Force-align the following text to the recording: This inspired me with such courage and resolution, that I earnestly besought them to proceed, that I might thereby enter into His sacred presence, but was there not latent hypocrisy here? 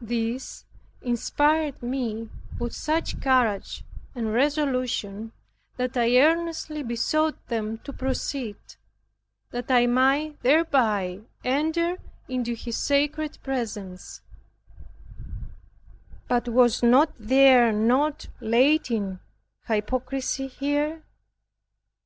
This 0.00 0.64
inspired 1.02 1.82
me 1.82 2.30
with 2.58 2.72
such 2.74 3.20
courage 3.20 3.84
and 4.14 4.32
resolution, 4.32 5.32
that 5.76 5.98
I 5.98 6.16
earnestly 6.18 6.82
besought 6.82 7.48
them 7.48 7.76
to 7.84 7.92
proceed, 7.92 8.56
that 9.50 9.70
I 9.70 9.84
might 9.84 10.40
thereby 10.40 11.20
enter 11.44 11.98
into 12.26 12.54
His 12.54 12.78
sacred 12.78 13.36
presence, 13.42 14.22
but 16.26 16.48
was 16.48 16.80
there 17.20 17.70
not 17.70 18.28
latent 18.40 19.20
hypocrisy 19.66 20.46
here? 20.46 21.02